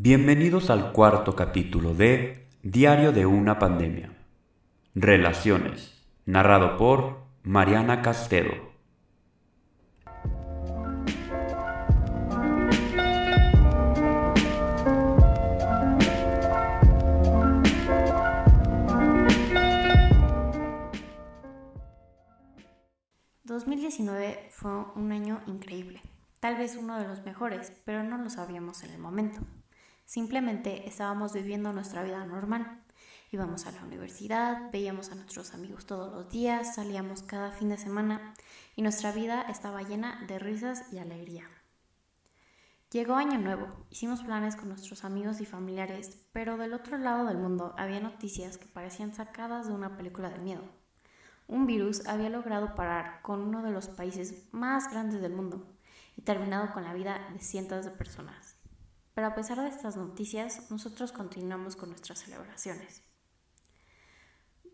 Bienvenidos 0.00 0.70
al 0.70 0.92
cuarto 0.92 1.34
capítulo 1.34 1.92
de 1.92 2.46
Diario 2.62 3.10
de 3.10 3.26
una 3.26 3.58
pandemia. 3.58 4.12
Relaciones, 4.94 6.06
narrado 6.24 6.76
por 6.76 7.24
Mariana 7.42 8.00
Castedo. 8.00 8.68
...2019 23.44 24.50
fue 24.50 24.70
un 24.94 25.10
año 25.10 25.42
increíble, 25.48 26.00
tal 26.38 26.56
vez 26.56 26.76
uno 26.76 27.00
de 27.00 27.08
los 27.08 27.24
mejores, 27.24 27.72
pero 27.84 28.04
no 28.04 28.16
lo 28.18 28.30
sabíamos 28.30 28.84
en 28.84 28.92
el 28.92 29.00
momento. 29.00 29.40
Simplemente 30.08 30.88
estábamos 30.88 31.34
viviendo 31.34 31.70
nuestra 31.74 32.02
vida 32.02 32.24
normal. 32.24 32.82
Íbamos 33.30 33.66
a 33.66 33.72
la 33.72 33.84
universidad, 33.84 34.70
veíamos 34.72 35.10
a 35.10 35.14
nuestros 35.14 35.52
amigos 35.52 35.84
todos 35.84 36.10
los 36.10 36.30
días, 36.30 36.76
salíamos 36.76 37.22
cada 37.22 37.52
fin 37.52 37.68
de 37.68 37.76
semana 37.76 38.32
y 38.74 38.80
nuestra 38.80 39.12
vida 39.12 39.42
estaba 39.42 39.82
llena 39.82 40.24
de 40.26 40.38
risas 40.38 40.90
y 40.94 40.98
alegría. 40.98 41.44
Llegó 42.90 43.16
Año 43.16 43.38
Nuevo, 43.38 43.84
hicimos 43.90 44.22
planes 44.22 44.56
con 44.56 44.70
nuestros 44.70 45.04
amigos 45.04 45.42
y 45.42 45.44
familiares, 45.44 46.16
pero 46.32 46.56
del 46.56 46.72
otro 46.72 46.96
lado 46.96 47.26
del 47.26 47.36
mundo 47.36 47.74
había 47.76 48.00
noticias 48.00 48.56
que 48.56 48.64
parecían 48.64 49.14
sacadas 49.14 49.68
de 49.68 49.74
una 49.74 49.98
película 49.98 50.30
de 50.30 50.38
miedo. 50.38 50.64
Un 51.48 51.66
virus 51.66 52.06
había 52.06 52.30
logrado 52.30 52.74
parar 52.74 53.20
con 53.20 53.42
uno 53.42 53.62
de 53.62 53.72
los 53.72 53.88
países 53.88 54.48
más 54.52 54.90
grandes 54.90 55.20
del 55.20 55.34
mundo 55.34 55.66
y 56.16 56.22
terminado 56.22 56.72
con 56.72 56.84
la 56.84 56.94
vida 56.94 57.28
de 57.34 57.40
cientos 57.40 57.84
de 57.84 57.90
personas. 57.90 58.57
Pero 59.18 59.26
a 59.26 59.34
pesar 59.34 59.60
de 59.60 59.68
estas 59.68 59.96
noticias, 59.96 60.70
nosotros 60.70 61.10
continuamos 61.10 61.74
con 61.74 61.88
nuestras 61.88 62.20
celebraciones. 62.20 63.02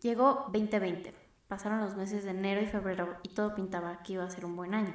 Llegó 0.00 0.46
2020, 0.52 1.14
pasaron 1.46 1.78
los 1.78 1.94
meses 1.94 2.24
de 2.24 2.30
enero 2.30 2.60
y 2.60 2.66
febrero 2.66 3.18
y 3.22 3.28
todo 3.28 3.54
pintaba 3.54 4.02
que 4.02 4.14
iba 4.14 4.24
a 4.24 4.30
ser 4.30 4.44
un 4.44 4.56
buen 4.56 4.74
año, 4.74 4.94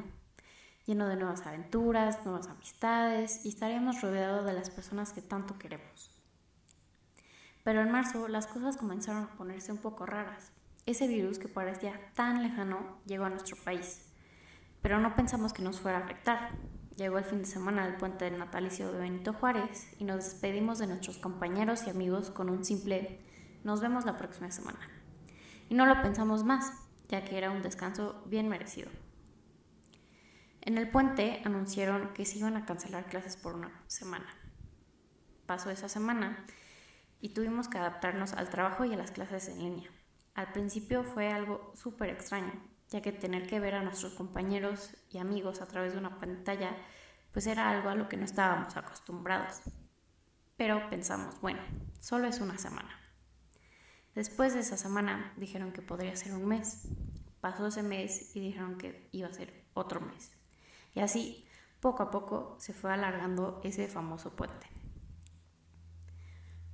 lleno 0.85 1.07
de 1.07 1.15
nuevas 1.15 1.47
aventuras, 1.47 2.25
nuevas 2.25 2.47
amistades 2.47 3.45
y 3.45 3.47
estaríamos 3.47 4.01
rodeados 4.01 4.45
de 4.45 4.51
las 4.51 4.69
personas 4.69 5.13
que 5.13 5.21
tanto 5.21 5.57
queremos. 5.57 6.11
Pero 7.63 7.79
en 7.79 7.89
marzo 7.89 8.27
las 8.27 8.47
cosas 8.47 8.75
comenzaron 8.75 9.23
a 9.23 9.35
ponerse 9.37 9.71
un 9.71 9.77
poco 9.77 10.05
raras. 10.05 10.51
Ese 10.85 11.07
virus 11.07 11.39
que 11.39 11.47
parecía 11.47 11.97
tan 12.15 12.43
lejano 12.43 12.99
llegó 13.05 13.23
a 13.23 13.29
nuestro 13.29 13.55
país, 13.63 14.09
pero 14.81 14.99
no 14.99 15.15
pensamos 15.15 15.53
que 15.53 15.63
nos 15.63 15.79
fuera 15.79 15.99
a 15.99 16.01
afectar. 16.01 16.49
Llegó 16.97 17.19
el 17.19 17.25
fin 17.25 17.39
de 17.39 17.45
semana 17.45 17.85
del 17.85 17.97
puente 17.97 18.25
del 18.25 18.39
natalicio 18.39 18.91
de 18.91 18.97
Benito 18.97 19.31
Juárez 19.31 19.87
y 19.99 20.03
nos 20.03 20.25
despedimos 20.25 20.79
de 20.79 20.87
nuestros 20.87 21.19
compañeros 21.19 21.83
y 21.85 21.91
amigos 21.91 22.31
con 22.31 22.49
un 22.49 22.65
simple 22.65 23.19
nos 23.63 23.81
vemos 23.81 24.03
la 24.03 24.17
próxima 24.17 24.51
semana. 24.51 24.79
Y 25.69 25.75
no 25.75 25.85
lo 25.85 26.01
pensamos 26.01 26.43
más, 26.43 26.73
ya 27.07 27.23
que 27.23 27.37
era 27.37 27.51
un 27.51 27.61
descanso 27.61 28.23
bien 28.25 28.49
merecido. 28.49 28.89
En 30.61 30.79
el 30.79 30.89
puente 30.89 31.43
anunciaron 31.45 32.13
que 32.13 32.25
se 32.25 32.39
iban 32.39 32.57
a 32.57 32.65
cancelar 32.65 33.05
clases 33.05 33.37
por 33.37 33.53
una 33.53 33.83
semana. 33.85 34.35
Pasó 35.45 35.69
esa 35.69 35.89
semana 35.89 36.47
y 37.21 37.29
tuvimos 37.29 37.67
que 37.67 37.77
adaptarnos 37.77 38.33
al 38.33 38.49
trabajo 38.49 38.85
y 38.85 38.93
a 38.93 38.97
las 38.97 39.11
clases 39.11 39.49
en 39.49 39.59
línea. 39.59 39.91
Al 40.33 40.51
principio 40.51 41.03
fue 41.03 41.31
algo 41.31 41.71
súper 41.75 42.09
extraño, 42.09 42.53
ya 42.89 43.01
que 43.01 43.11
tener 43.11 43.47
que 43.47 43.59
ver 43.59 43.75
a 43.75 43.83
nuestros 43.83 44.13
compañeros 44.13 44.95
y 45.09 45.17
amigos 45.17 45.61
a 45.61 45.67
través 45.67 45.93
de 45.93 45.99
una 45.99 46.19
pantalla 46.19 46.75
pues 47.31 47.45
era 47.45 47.69
algo 47.69 47.89
a 47.89 47.95
lo 47.95 48.09
que 48.09 48.17
no 48.17 48.25
estábamos 48.25 48.75
acostumbrados. 48.77 49.61
Pero 50.55 50.89
pensamos, 50.89 51.39
bueno, 51.39 51.59
solo 51.99 52.27
es 52.27 52.39
una 52.39 52.57
semana. 52.57 52.89
Después 54.15 54.55
de 54.55 54.61
esa 54.61 54.75
semana 54.75 55.33
dijeron 55.37 55.71
que 55.71 55.83
podría 55.83 56.15
ser 56.15 56.33
un 56.33 56.47
mes. 56.47 56.87
Pasó 57.39 57.67
ese 57.67 57.83
mes 57.83 58.35
y 58.35 58.39
dijeron 58.39 58.79
que 58.79 59.07
iba 59.11 59.27
a 59.27 59.33
ser 59.33 59.67
otro 59.75 60.01
mes. 60.01 60.31
Y 60.95 61.01
así, 61.01 61.47
poco 61.79 62.01
a 62.01 62.09
poco, 62.09 62.55
se 62.59 62.73
fue 62.73 62.91
alargando 62.91 63.61
ese 63.63 63.87
famoso 63.87 64.35
puente. 64.35 64.65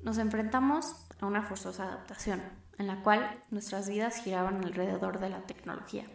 Nos 0.01 0.17
enfrentamos 0.17 0.95
a 1.23 1.27
una 1.27 1.43
forzosa 1.43 1.83
adaptación, 1.83 2.41
en 2.77 2.87
la 2.87 3.01
cual 3.01 3.43
nuestras 3.49 3.89
vidas 3.89 4.23
giraban 4.23 4.63
alrededor 4.63 5.19
de 5.19 5.29
la 5.29 5.41
tecnología 5.41 6.05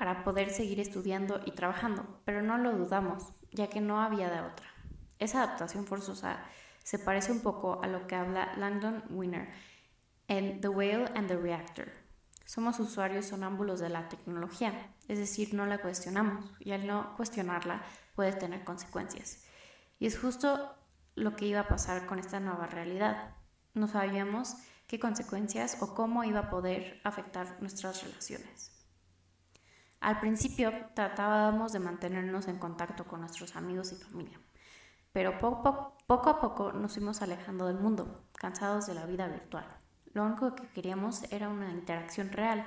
para 0.00 0.24
poder 0.24 0.48
seguir 0.48 0.80
estudiando 0.80 1.42
y 1.44 1.50
trabajando, 1.50 2.22
pero 2.24 2.40
no 2.40 2.56
lo 2.56 2.72
dudamos, 2.72 3.34
ya 3.52 3.68
que 3.68 3.82
no 3.82 4.00
había 4.00 4.30
de 4.30 4.40
otra. 4.40 4.66
Esa 5.18 5.42
adaptación 5.42 5.86
forzosa 5.86 6.42
se 6.82 6.98
parece 6.98 7.32
un 7.32 7.40
poco 7.40 7.82
a 7.82 7.86
lo 7.86 8.06
que 8.06 8.14
habla 8.14 8.54
Langdon 8.56 9.04
Winner 9.10 9.52
en 10.26 10.62
The 10.62 10.68
Whale 10.68 11.10
and 11.14 11.28
the 11.28 11.36
Reactor. 11.36 11.88
Somos 12.46 12.80
usuarios 12.80 13.26
sonámbulos 13.26 13.78
de 13.78 13.90
la 13.90 14.08
tecnología, 14.08 14.72
es 15.06 15.18
decir, 15.18 15.52
no 15.52 15.66
la 15.66 15.82
cuestionamos 15.82 16.50
y 16.60 16.72
al 16.72 16.86
no 16.86 17.14
cuestionarla 17.16 17.82
puede 18.14 18.32
tener 18.32 18.64
consecuencias. 18.64 19.44
Y 19.98 20.06
es 20.06 20.18
justo 20.18 20.74
lo 21.14 21.36
que 21.36 21.44
iba 21.44 21.60
a 21.60 21.68
pasar 21.68 22.06
con 22.06 22.18
esta 22.18 22.40
nueva 22.40 22.66
realidad. 22.66 23.34
No 23.74 23.88
sabíamos 23.88 24.56
qué 24.86 24.98
consecuencias 24.98 25.78
o 25.80 25.94
cómo 25.94 26.24
iba 26.24 26.40
a 26.40 26.50
poder 26.50 27.00
afectar 27.04 27.58
nuestras 27.60 28.02
relaciones. 28.02 28.72
Al 30.00 30.18
principio 30.18 30.72
tratábamos 30.94 31.72
de 31.72 31.78
mantenernos 31.78 32.48
en 32.48 32.58
contacto 32.58 33.04
con 33.04 33.20
nuestros 33.20 33.54
amigos 33.54 33.92
y 33.92 33.96
familia, 33.96 34.40
pero 35.12 35.38
poco, 35.38 35.96
a 36.08 36.40
poco 36.40 36.72
nos 36.72 36.94
fuimos 36.94 37.20
alejando 37.20 37.66
del 37.66 37.78
mundo, 37.78 38.24
cansados 38.34 38.86
de 38.86 38.94
la 38.94 39.06
vida 39.06 39.28
virtual. 39.28 39.66
Lo 40.12 40.24
único 40.24 40.54
que 40.54 40.66
queríamos 40.68 41.22
era 41.30 41.48
una 41.48 41.70
interacción 41.70 42.32
real. 42.32 42.66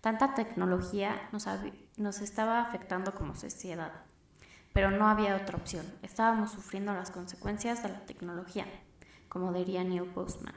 Tanta 0.00 0.34
tecnología 0.34 1.28
nos, 1.30 1.46
nos 1.96 2.20
estaba 2.20 2.62
afectando 2.62 3.14
como 3.14 3.36
sociedad, 3.36 3.92
pero 4.72 4.90
no 4.90 5.08
había 5.08 5.36
otra 5.36 5.58
opción. 5.58 5.86
Estábamos 6.02 6.52
sufriendo 6.52 6.92
las 6.94 7.10
consecuencias 7.10 7.82
de 7.82 7.90
la 7.90 8.06
tecnología, 8.06 8.66
como 9.32 9.50
diría 9.50 9.82
Neil 9.82 10.04
Postman. 10.04 10.54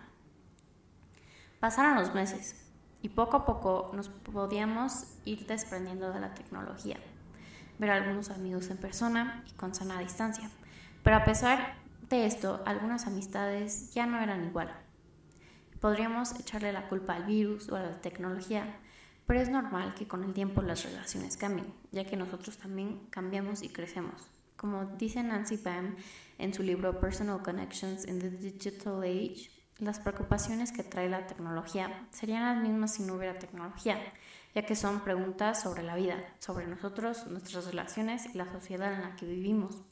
Pasaron 1.62 1.96
los 1.96 2.13
meses 2.13 2.58
y 3.02 3.08
poco 3.08 3.38
a 3.38 3.46
poco 3.46 3.90
nos 3.94 4.09
podíamos 4.09 5.06
ir 5.24 5.47
desprendiendo 5.47 6.12
de 6.12 6.19
la 6.19 6.34
tecnología, 6.34 6.97
ver 7.80 7.91
a 7.91 7.96
algunos 7.96 8.31
amigos 8.31 8.69
en 8.69 8.78
persona 8.78 9.46
y 9.47 9.53
con 9.53 9.74
sana 9.74 10.00
distancia. 10.00 10.52
Pero 11.03 11.16
a 11.16 11.24
pesar 11.24 11.75
de 12.09 12.25
esto, 12.25 12.62
algunas 12.66 13.08
amistades 13.08 13.94
ya 13.94 14.08
no 14.08 14.19
eran 14.19 14.44
igual. 14.44 14.69
Podríamos 15.80 16.38
echarle 16.38 16.74
la 16.74 16.90
culpa 16.90 17.14
al 17.14 17.24
virus 17.24 17.69
o 17.69 17.78
a 17.78 17.81
la 17.81 18.02
tecnología, 18.02 18.78
pero 19.25 19.40
es 19.40 19.47
normal 19.47 19.96
que 19.96 20.06
con 20.06 20.22
el 20.25 20.34
tiempo 20.34 20.62
las 20.62 20.84
relaciones 20.84 21.38
cambien, 21.38 21.74
ya 21.94 22.03
que 22.03 22.18
nosotros 22.18 22.58
también 22.58 23.08
cambiamos 23.09 23.64
y 23.64 23.69
crecemos. 23.69 24.30
Como 24.66 24.84
dice 24.84 25.22
Nancy 25.22 25.58
Pam 25.58 25.96
en 26.40 26.52
su 26.52 26.64
libro 26.64 27.00
Personal 27.00 27.44
Connections 27.44 28.08
in 28.08 28.18
the 28.18 28.31
Digital 28.31 29.03
Age, 29.03 29.52
las 29.78 30.00
preocupaciones 30.00 30.72
que 30.72 30.81
trae 30.84 31.08
la 31.08 31.28
tecnología 31.28 32.08
serían 32.09 32.42
las 32.42 32.68
mismas 32.68 32.96
si 32.96 33.03
no 33.03 33.14
hubiera 33.14 33.38
tecnología, 33.38 34.02
ya 34.56 34.66
que 34.66 34.76
son 34.76 35.02
preguntas 35.02 35.62
sobre 35.62 35.84
la 35.84 35.96
vida, 35.96 36.18
sobre 36.40 36.66
nosotros, 36.66 37.28
nuestras 37.28 37.68
relaciones 37.68 38.26
y 38.34 38.40
la 38.40 38.52
sociedad 38.52 38.92
en 38.92 39.02
la 39.02 39.16
que 39.16 39.28
vivimos. 39.28 39.84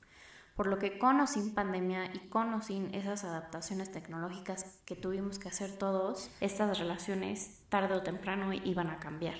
Por 0.55 0.65
lo 0.65 0.79
que 0.79 0.97
con 0.97 1.19
o 1.19 1.27
sin 1.27 1.53
pandemia 1.53 2.05
y 2.11 2.27
con 2.29 2.51
o 2.55 2.63
sin 2.63 2.95
esas 2.95 3.25
adaptaciones 3.25 3.91
tecnológicas 3.91 4.81
que 4.85 4.95
tuvimos 4.95 5.37
que 5.37 5.49
hacer 5.49 5.77
todos, 5.77 6.31
estas 6.41 6.79
relaciones 6.79 7.61
tarde 7.69 7.93
o 7.93 8.01
temprano 8.01 8.51
iban 8.53 8.89
a 8.89 8.97
cambiar. 8.97 9.37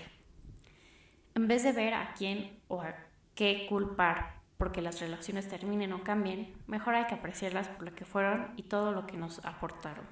En 1.33 1.47
vez 1.47 1.63
de 1.63 1.71
ver 1.71 1.95
a 1.95 2.13
quién 2.13 2.61
o 2.67 2.83
a 2.83 2.94
qué 3.33 3.65
culpar 3.67 4.42
porque 4.63 4.81
las 4.81 5.01
relaciones 5.01 5.50
terminen 5.50 5.91
o 5.91 6.06
cambien, 6.06 6.53
mejor 6.68 6.96
hay 6.96 7.06
que 7.07 7.16
apreciarlas 7.16 7.68
por 7.68 7.83
lo 7.83 7.94
que 7.94 8.06
fueron 8.06 8.54
y 8.56 8.63
todo 8.63 8.94
lo 8.94 9.06
que 9.06 9.18
nos 9.18 9.44
aportaron. 9.44 10.06